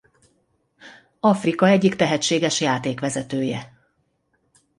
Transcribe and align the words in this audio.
Afrika 1.19 1.67
egyik 1.67 1.95
tehetséges 1.95 2.61
játékvezetője. 2.61 3.73